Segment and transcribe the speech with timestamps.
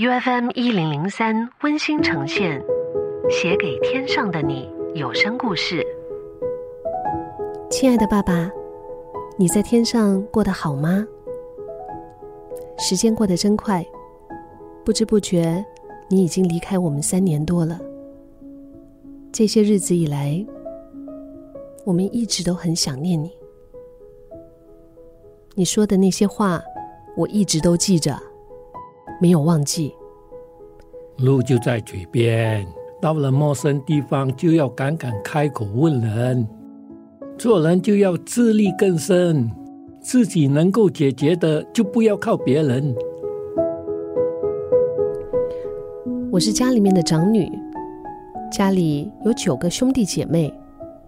[0.00, 2.64] U F M 一零零三温馨呈现，
[3.28, 5.84] 写给天上的你有声故事。
[7.68, 8.48] 亲爱的爸爸，
[9.36, 11.04] 你在天上过得好吗？
[12.78, 13.84] 时间过得真快，
[14.84, 15.64] 不知不觉，
[16.08, 17.80] 你已经离开我们三年多了。
[19.32, 20.46] 这些日子以来，
[21.84, 23.32] 我们一直都很想念你。
[25.56, 26.62] 你说的那些话，
[27.16, 28.16] 我一直都记着，
[29.20, 29.94] 没有忘记。
[31.18, 32.66] 路就在嘴边，
[33.00, 36.46] 到了陌生地方就要敢敢开口问人。
[37.36, 39.50] 做人就要自力更生，
[40.00, 42.94] 自己能够解决的就不要靠别人。
[46.30, 47.50] 我是家里面的长女，
[48.52, 50.52] 家里有九个兄弟姐妹，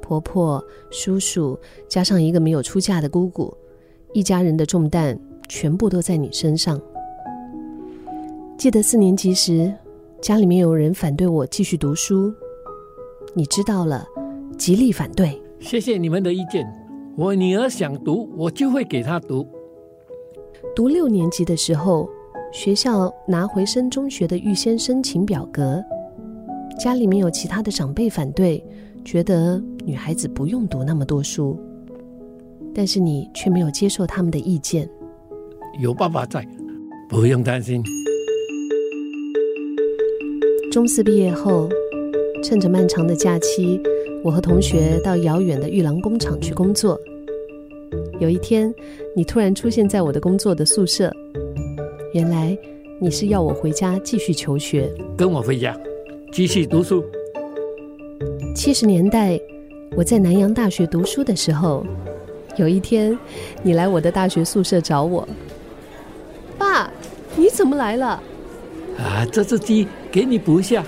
[0.00, 1.58] 婆婆、叔叔，
[1.88, 3.54] 加上一个没有出嫁的姑姑。
[4.12, 6.80] 一家人的重担全部都在你身上。
[8.56, 9.72] 记得四年级时，
[10.22, 12.32] 家里面有人反对我继续读书，
[13.34, 14.06] 你知道了，
[14.56, 15.38] 极力反对。
[15.58, 16.64] 谢谢你们的意见，
[17.16, 19.46] 我女儿想读，我就会给她读。
[20.74, 22.08] 读六年级的时候，
[22.52, 25.82] 学校拿回升中学的预先申请表格，
[26.78, 28.64] 家里面有其他的长辈反对，
[29.04, 31.58] 觉得女孩子不用读那么多书。
[32.72, 34.88] 但是你却没有接受他们的意见。
[35.80, 36.46] 有爸爸在，
[37.08, 37.82] 不用担心。
[40.74, 41.68] 中四毕业后，
[42.42, 43.80] 趁着漫长的假期，
[44.24, 47.00] 我和同学到遥远的玉郎工厂去工作。
[48.18, 48.74] 有一天，
[49.14, 51.12] 你突然出现在我的工作的宿舍。
[52.12, 52.58] 原来
[53.00, 55.78] 你是要我回家继续求学，跟我回家
[56.32, 57.04] 继续读书。
[58.56, 59.40] 七十年代，
[59.96, 61.86] 我在南洋大学读书的时候。
[62.56, 63.16] 有一天，
[63.62, 65.28] 你来我的大学宿舍找我。
[66.58, 66.92] 爸，
[67.36, 68.20] 你怎么来了？
[68.98, 70.84] 啊，这只鸡给你补一下。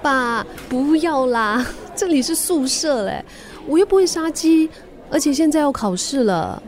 [0.00, 1.62] 爸，不要啦，
[1.94, 3.22] 这里是宿舍嘞，
[3.66, 4.70] 我又不会杀鸡，
[5.10, 6.62] 而且现在要考试了。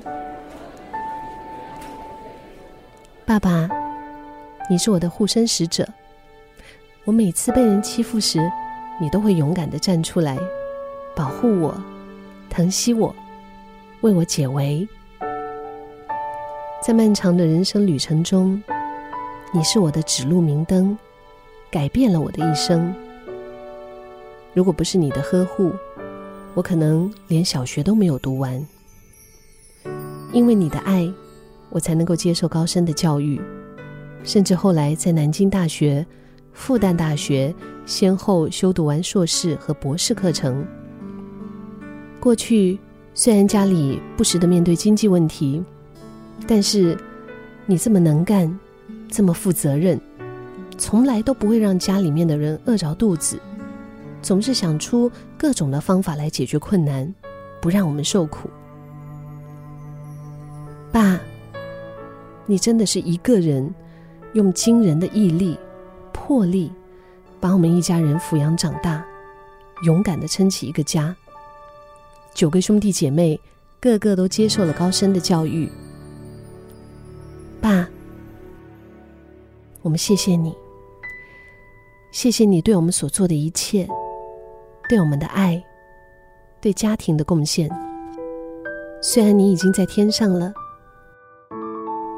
[3.25, 3.71] 爸爸，
[4.69, 5.89] 你是我的护身使者，
[7.07, 8.39] 我每次被人欺负时，
[9.01, 10.37] 你都会勇敢的站出来，
[11.15, 11.75] 保护我，
[12.51, 13.17] 疼惜我。
[14.03, 14.87] 为我解围，
[16.83, 18.63] 在漫长的人生旅程中，
[19.55, 20.97] 你是我的指路明灯，
[21.71, 22.95] 改变了我的一生。
[24.55, 25.73] 如果不是你的呵护，
[26.55, 28.65] 我可能连小学都没有读完。
[30.33, 31.13] 因为你的爱，
[31.71, 33.41] 我才能够接受高深的教育，
[34.25, 36.05] 甚至后来在南京大学、
[36.53, 37.55] 复旦大学
[37.85, 40.67] 先后修读完硕士和博士课程。
[42.21, 42.79] 过去。
[43.19, 45.65] 虽然家里不时的面对经济问题，
[46.47, 46.95] 但是
[47.65, 48.61] 你这么能干，
[49.09, 49.99] 这么负责任，
[50.79, 53.41] 从来都不会让家里面的人饿着肚子，
[54.23, 57.13] 总是想出各种的方法来解决困难，
[57.61, 58.49] 不让我们受苦。
[60.93, 61.21] 爸，
[62.47, 63.75] 你真的是一个人，
[64.35, 65.59] 用惊人的毅力、
[66.13, 66.71] 魄力，
[67.41, 69.05] 把我们一家人抚养长大，
[69.83, 71.15] 勇敢的撑起一个家。
[72.35, 73.41] 九个兄弟姐妹，
[73.81, 75.71] 个个都接受了高深的教育。
[77.61, 77.89] 爸，
[79.83, 80.55] 我们谢谢你，
[82.13, 83.87] 谢谢你对我们所做的一切，
[84.89, 85.63] 对我们的爱，
[86.61, 87.71] 对家庭的贡献。
[89.03, 90.53] 虽然你已经在天上了，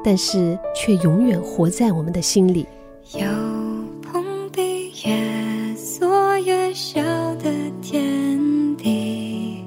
[0.04, 2.66] 但是却永远活在我们的心里。
[3.15, 3.21] 有
[4.03, 7.03] 碰壁，越做越小
[7.37, 7.50] 的
[7.82, 9.65] 天地，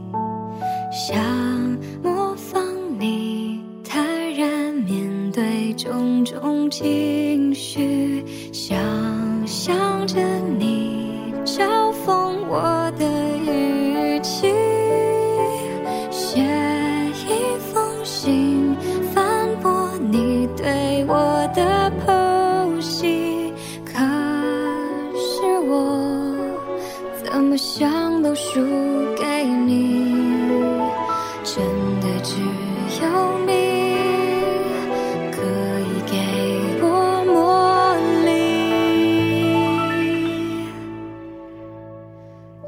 [0.91, 1.17] 想
[2.01, 2.63] 模仿
[2.97, 6.23] 你坦然面对种。
[6.23, 8.23] 种情绪，
[12.05, 13.05] 封我的
[13.37, 14.47] 语气，
[16.09, 16.41] 写
[17.27, 18.75] 一封信
[19.13, 23.53] 反驳你对我的剖析。
[23.85, 23.99] 可
[25.15, 25.73] 是我
[27.23, 28.59] 怎么想都输
[29.17, 30.03] 给你，
[31.43, 31.63] 真
[31.99, 32.35] 的只
[33.03, 33.70] 有你。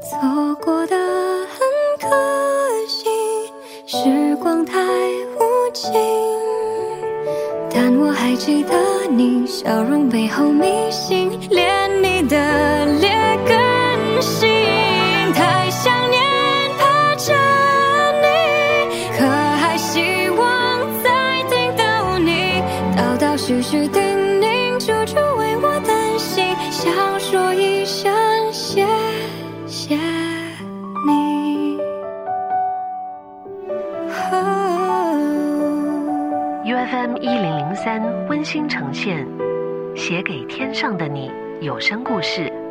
[0.04, 1.58] 错过的很
[1.98, 2.08] 可
[2.86, 3.08] 惜，
[3.86, 5.92] 时光太无情，
[7.72, 12.36] 但我还记得你笑容背后迷信，连你的
[13.00, 14.46] 脸更新，
[15.32, 16.22] 太想念，
[16.78, 17.32] 怕着
[18.20, 22.62] 你，可还希望再听到你，
[22.94, 24.02] 倒倒序序，叮
[24.38, 27.13] 咛处处，为我担心，想。
[36.90, 39.26] FM 一零零三温馨呈现
[39.96, 41.30] 《写给天上的你》
[41.62, 42.63] 有声故事。